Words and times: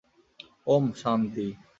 ওম,- 0.67 0.85
শান্তি। 1.01 1.47